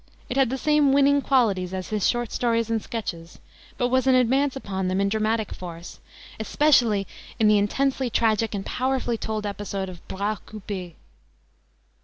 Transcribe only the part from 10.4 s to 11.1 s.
Coupe."